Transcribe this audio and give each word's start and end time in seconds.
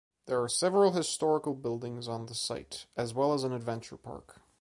There 0.25 0.41
are 0.41 0.49
several 0.49 0.93
historical 0.93 1.53
buildings 1.53 2.07
on 2.07 2.25
the 2.25 2.33
site, 2.33 2.87
as 2.97 3.13
well 3.13 3.35
as 3.35 3.43
an 3.43 3.53
adventure 3.53 3.97
park. 3.97 4.41